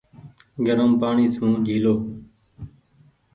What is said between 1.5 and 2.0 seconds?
جيهلو۔